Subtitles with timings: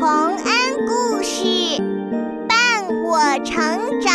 [0.00, 1.42] 洪恩故事
[2.48, 4.14] 伴我成长。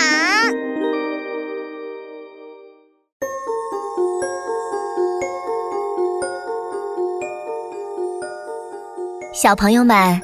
[9.34, 10.22] 小朋友们，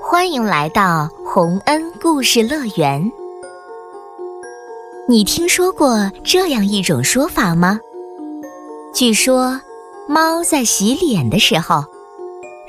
[0.00, 3.12] 欢迎来到洪恩故事乐园。
[5.06, 7.78] 你听说过这样一种说法吗？
[8.94, 9.60] 据说，
[10.08, 11.84] 猫在洗脸的时候，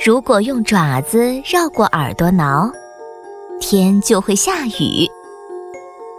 [0.04, 2.72] 如果用爪子绕过耳朵挠，
[3.60, 5.10] 天就会下雨。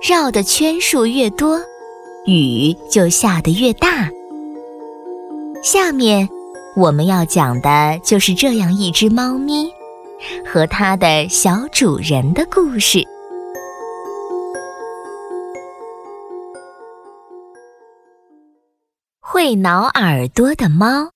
[0.02, 1.60] 绕的圈数越多，
[2.24, 4.08] 雨就下得越大。
[5.62, 6.28] 下面
[6.74, 9.70] 我们要讲的就是这样一只猫咪
[10.44, 13.06] 和它的小主人的故事。
[19.20, 21.10] 会挠耳朵的猫，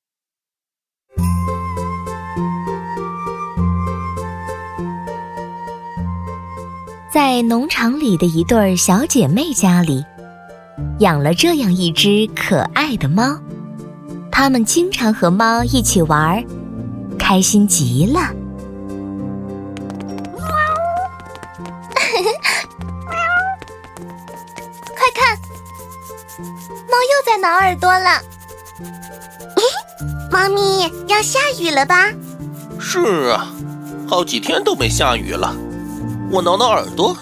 [7.12, 10.04] 在农场里的一对小姐妹家里，
[11.00, 13.36] 养了这样一只可爱的猫。
[14.30, 16.44] 它们经常和猫一起玩，
[17.18, 18.20] 开心极了。
[24.94, 25.36] 快看！
[26.86, 28.22] 猫又在挠耳朵了。
[30.30, 32.06] 猫咪要下雨了吧？
[32.78, 33.48] 是啊，
[34.08, 35.52] 好几天都没下雨了。
[36.32, 37.16] 我挠挠耳朵，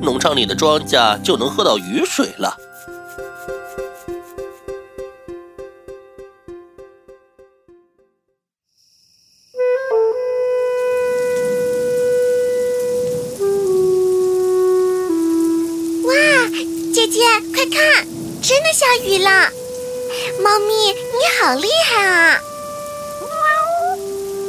[0.00, 2.56] 农场里的庄稼就能喝到雨水了。
[16.04, 16.14] 哇，
[16.94, 17.20] 姐姐
[17.52, 18.06] 快看，
[18.40, 19.50] 真的下雨了！
[20.40, 22.38] 猫咪，你好厉害啊！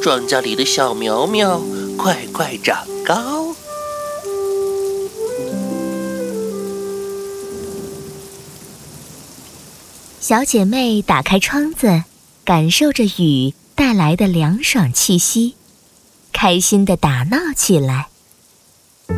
[0.00, 1.60] 庄稼里的小苗苗
[1.98, 3.39] 快快长高。
[10.30, 12.04] 小姐妹打开窗子，
[12.44, 15.56] 感受着雨带来的凉爽气息，
[16.32, 18.06] 开心的打闹起来。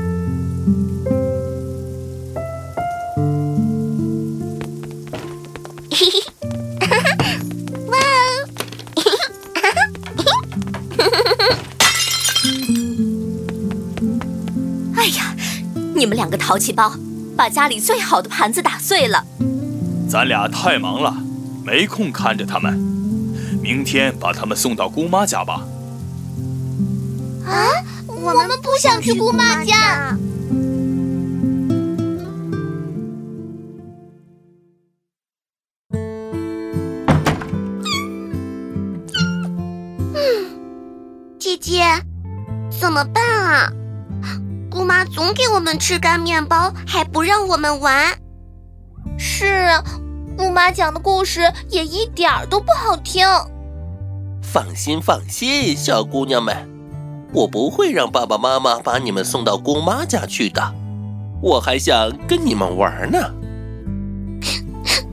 [5.91, 6.23] 嘿嘿，
[7.89, 7.99] 哇
[14.97, 15.37] 哎呀，
[15.95, 16.95] 你们两个淘气包，
[17.37, 19.27] 把家里最好的盘子打碎了。
[20.13, 21.17] 咱俩太忙了，
[21.65, 22.79] 没空看着他们。
[23.63, 25.67] 明天把他们送到姑妈家吧。
[27.47, 27.65] 啊！
[28.07, 30.15] 我们不想去姑妈家。
[35.95, 36.05] 嗯，
[41.39, 41.83] 姐姐，
[42.79, 43.73] 怎么办啊？
[44.71, 48.19] 姑妈总给我们吃干面包，还不让我们玩。
[49.19, 49.69] 是
[50.33, 53.27] 啊，姑妈讲的故事也一点儿都不好听。
[54.43, 56.69] 放心放心，小姑娘们，
[57.33, 60.75] 我不会让爸爸妈妈把你们送到姑妈家去的。
[61.41, 63.19] 我还想跟你们玩呢。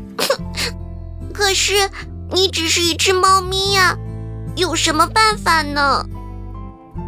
[1.33, 1.89] 可是
[2.31, 3.97] 你只是一只猫咪呀，
[4.55, 6.05] 有什么办法呢？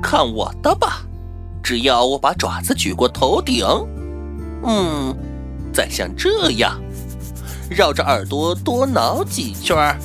[0.01, 1.01] 看我的吧，
[1.61, 3.65] 只要我把爪子举过头顶，
[4.63, 5.15] 嗯，
[5.73, 6.79] 再像这样
[7.71, 9.97] 绕着耳朵多挠几圈儿。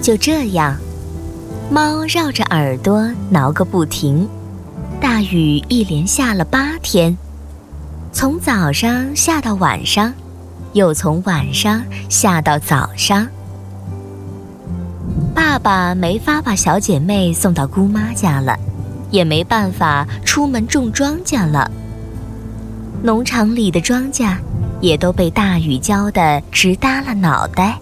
[0.00, 0.76] 就这样，
[1.70, 4.28] 猫绕着耳朵挠个不停。
[5.00, 7.18] 大雨一连下了八天，
[8.12, 10.14] 从早上下到晚上，
[10.72, 13.26] 又从晚上下到早上。
[15.48, 18.54] 爸爸没法把小姐妹送到姑妈家了，
[19.10, 21.70] 也没办法出门种庄稼了。
[23.02, 24.36] 农场里的庄稼
[24.82, 27.78] 也都被大雨浇得直耷拉脑袋。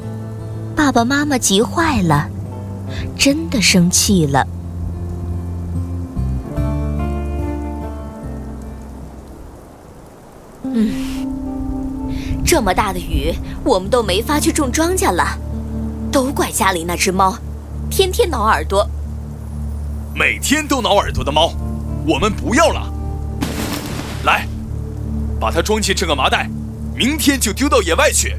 [0.76, 2.28] 爸爸妈妈急坏了，
[3.18, 4.46] 真的生气了。
[10.62, 10.88] 嗯，
[12.44, 13.34] 这么大的雨，
[13.64, 15.36] 我们都没法去种庄稼了，
[16.12, 17.36] 都怪家里那只猫，
[17.90, 18.88] 天天挠耳朵。
[20.14, 21.52] 每天都挠耳朵的猫，
[22.06, 22.92] 我们不要了。
[24.24, 24.46] 来，
[25.40, 26.48] 把它装进这个麻袋，
[26.94, 28.36] 明天就丢到野外去。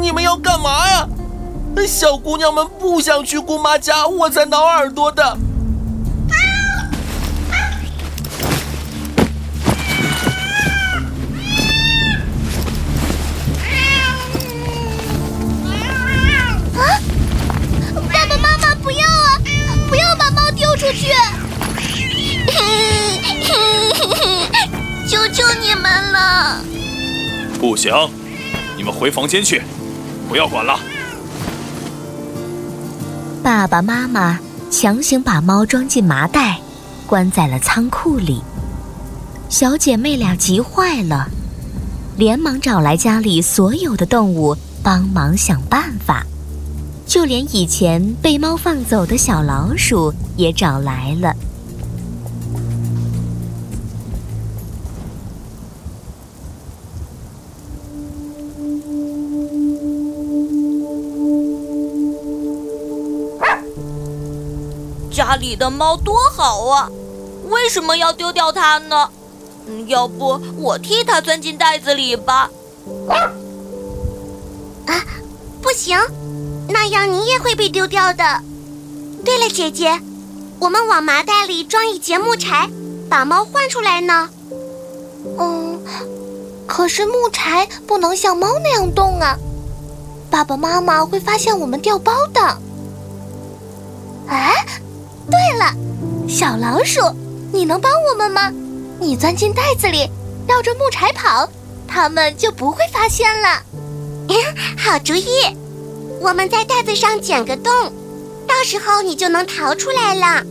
[0.00, 1.08] 你们要干嘛呀？
[1.86, 5.36] 小姑娘们不想去姑妈家，我才挠耳朵的。
[27.60, 27.92] 不行，
[28.74, 29.60] 你们回房间去，
[30.30, 30.80] 不要管了。
[33.42, 34.40] 爸爸妈妈
[34.70, 36.58] 强行把猫装进麻袋，
[37.06, 38.40] 关在了仓库里。
[39.50, 41.28] 小姐妹俩急坏了，
[42.16, 46.24] 连忙找来家里所有的动物帮忙想办法，
[47.06, 51.36] 就连以前被猫放走的小老鼠也找来了。
[65.50, 66.88] 里的猫多好啊，
[67.48, 69.10] 为什么要丢掉它呢？
[69.66, 72.48] 嗯要不我替它钻进袋子里吧？
[74.86, 74.94] 啊，
[75.60, 75.98] 不行，
[76.68, 78.40] 那样你也会被丢掉的。
[79.24, 80.00] 对了，姐姐，
[80.60, 82.70] 我们往麻袋里装一节木柴，
[83.08, 84.30] 把猫换出来呢。
[85.36, 85.80] 嗯，
[86.68, 89.36] 可是木柴不能像猫那样动啊，
[90.30, 92.40] 爸爸妈妈会发现我们掉包的。
[94.28, 94.54] 哎。
[95.60, 95.74] 了，
[96.26, 97.00] 小老鼠，
[97.52, 98.50] 你能帮我们吗？
[98.98, 100.08] 你钻进袋子里，
[100.48, 101.46] 绕着木柴跑，
[101.86, 103.62] 他们就不会发现了。
[104.78, 105.28] 好主意，
[106.22, 107.70] 我们在袋子上剪个洞，
[108.46, 110.42] 到时候你就能逃出来了。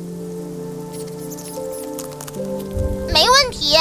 [3.11, 3.75] 没问题。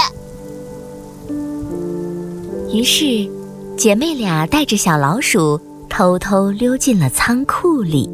[2.72, 3.30] 于是，
[3.76, 5.60] 姐妹俩带着小老鼠
[5.90, 8.08] 偷偷溜进了仓库里。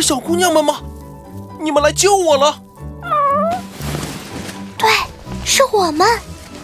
[0.00, 0.76] 是小姑娘们吗？
[1.60, 2.56] 你们来救我了！
[4.76, 4.88] 对，
[5.44, 6.06] 是我们，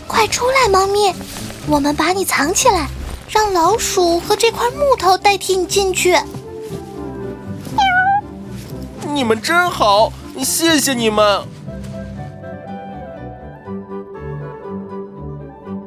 [0.07, 1.13] 快出来，猫咪！
[1.67, 2.87] 我们把你藏起来，
[3.29, 6.17] 让老鼠和这块木头代替你进去。
[9.13, 10.13] 你们真好，
[10.45, 11.43] 谢谢你们！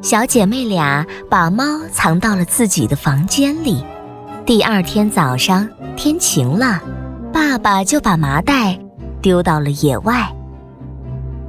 [0.02, 1.64] 小姐妹俩把猫
[1.94, 3.86] 藏到了自己的房间里。
[4.46, 6.82] 第二天早上，天晴了。
[7.38, 8.76] 爸爸就把麻袋
[9.22, 10.28] 丢到了野外，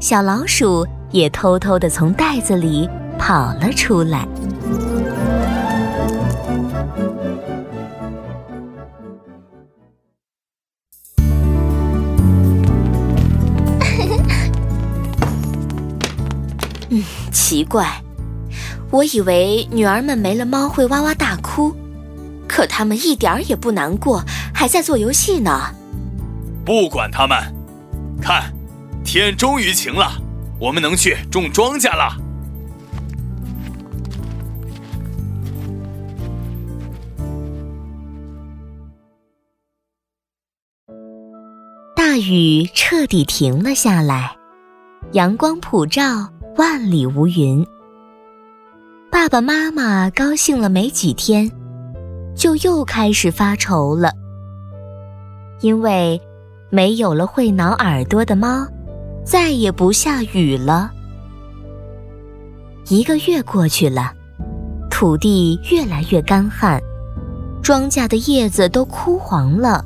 [0.00, 2.87] 小老鼠也偷偷的从袋子里
[3.19, 4.29] 跑了出来。
[16.91, 17.02] 嗯，
[17.32, 18.02] 奇怪，
[18.91, 21.75] 我以为女儿们没了猫会哇哇大哭，
[22.46, 25.77] 可她们一点儿也不难过，还在做游戏呢。
[26.69, 27.38] 不管他们，
[28.20, 28.53] 看，
[29.03, 30.20] 天终于晴了，
[30.61, 32.15] 我们能去种庄稼了。
[41.97, 44.37] 大雨彻底停了下来，
[45.12, 47.67] 阳光普照，万里无云。
[49.10, 51.51] 爸爸妈妈高兴了没几天，
[52.37, 54.13] 就又开始发愁了，
[55.63, 56.20] 因为。
[56.70, 58.67] 没有了会挠耳朵的猫，
[59.25, 60.91] 再也不下雨了。
[62.89, 64.13] 一个月过去了，
[64.91, 66.81] 土地越来越干旱，
[67.63, 69.84] 庄稼的叶子都枯黄了。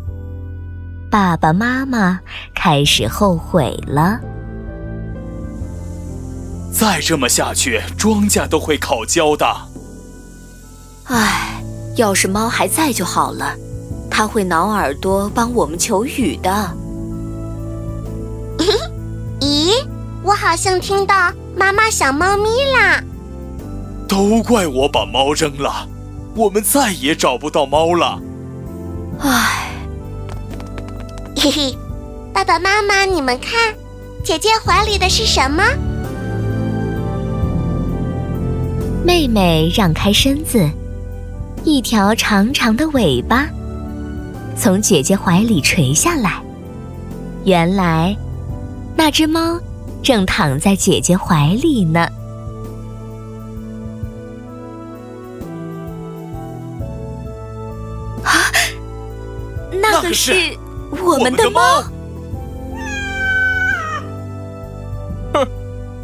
[1.11, 2.21] 爸爸妈妈
[2.55, 4.19] 开始后悔了。
[6.73, 9.47] 再这么下去，庄稼都会烤焦的。
[11.05, 11.63] 唉，
[11.97, 13.55] 要是猫还在就好了。
[14.15, 16.71] 它会挠耳朵帮我们求雨的。
[19.41, 19.73] 咦，
[20.23, 23.03] 我好像听到妈妈想猫咪啦！
[24.07, 25.89] 都怪我把猫扔了，
[26.37, 28.21] 我们再也找不到猫了。
[29.21, 29.73] 唉，
[31.35, 31.75] 嘿嘿，
[32.35, 33.75] 爸爸妈妈，你们看，
[34.23, 35.65] 姐姐怀里的是什么？
[39.05, 40.71] 妹妹让开身子，
[41.65, 43.49] 一条长长的尾巴。
[44.57, 46.41] 从姐姐怀里垂下来，
[47.45, 48.17] 原来
[48.97, 49.59] 那只猫
[50.03, 52.01] 正躺在姐姐怀里呢。
[58.23, 58.31] 啊，
[59.73, 60.57] 那个是
[60.91, 61.83] 我们的猫。
[65.35, 65.49] 哼，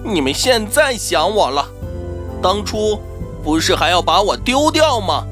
[0.02, 1.68] 你们现在想我了，
[2.42, 2.98] 当初
[3.44, 5.24] 不是还要把我丢掉吗？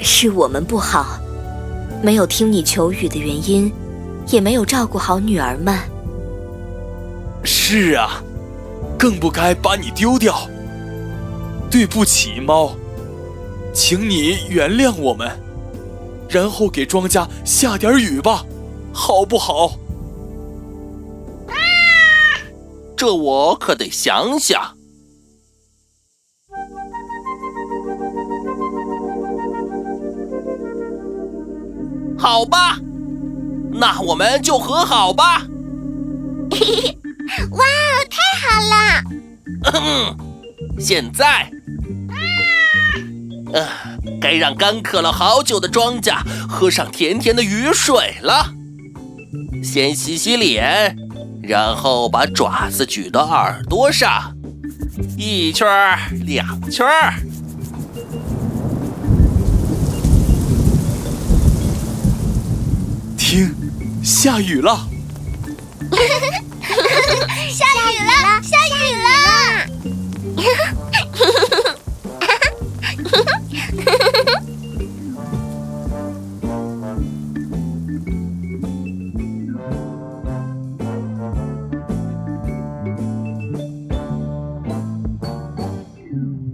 [0.00, 1.18] 是我们不好，
[2.02, 3.72] 没有听你求雨的原因，
[4.28, 5.78] 也没有照顾好女儿们。
[7.42, 8.22] 是啊，
[8.98, 10.48] 更不该把你丢掉。
[11.70, 12.76] 对不起，猫，
[13.74, 15.28] 请你原谅我们，
[16.28, 18.44] 然后给庄稼下点雨吧，
[18.92, 19.72] 好不好？
[22.96, 24.75] 这我可得想想。
[32.18, 32.78] 好吧，
[33.72, 35.42] 那我们就和好吧。
[37.50, 37.64] 哇，
[38.10, 40.16] 太好了！
[40.78, 41.50] 现在，
[43.52, 43.66] 呃，
[44.20, 46.14] 该让干渴了好久的庄稼
[46.48, 48.52] 喝上甜甜的雨水了。
[49.62, 50.96] 先洗洗脸，
[51.42, 54.34] 然后把爪子举到耳朵上，
[55.18, 57.14] 一圈儿，两圈儿。
[63.28, 63.52] 听，
[64.04, 64.86] 下雨了！
[67.50, 68.40] 下雨了！
[68.40, 69.08] 下雨了！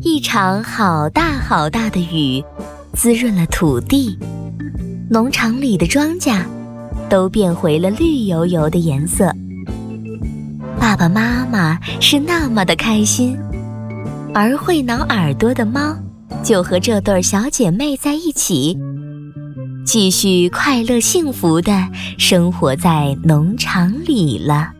[0.01, 2.43] 一场好大好大的雨，
[2.95, 4.19] 滋润了土地，
[5.11, 6.43] 农场里的庄稼
[7.13, 9.31] 都变回了绿油油的颜色。
[10.81, 13.37] 爸爸妈妈是那么的开心，
[14.33, 15.95] 而会挠耳朵的猫
[16.43, 18.79] 就和这对小姐妹在一起，
[19.85, 24.71] 继续快乐幸福的生活在农场里了。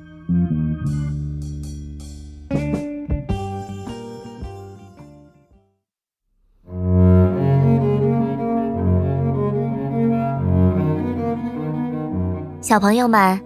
[12.73, 13.39] 小朋友们，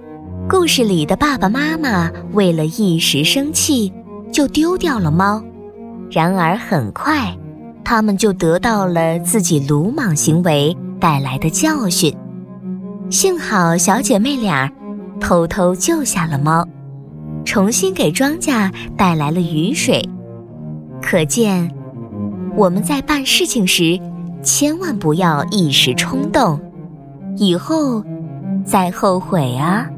[0.49, 3.93] 故事里的爸爸妈妈为了一时生气，
[4.31, 5.43] 就丢掉了猫。
[6.09, 7.37] 然而很快，
[7.83, 12.17] 他们就得到了自己鲁莽行为带来的教训。
[13.11, 14.71] 幸好小姐妹俩
[15.21, 16.65] 偷偷救下了猫，
[17.45, 20.09] 重新给庄稼带来了雨水。
[21.03, 21.69] 可见，
[22.55, 23.99] 我们在办事情时，
[24.41, 26.61] 千万不要一时冲动，
[27.39, 28.05] 以后。
[28.67, 29.89] 再后悔啊！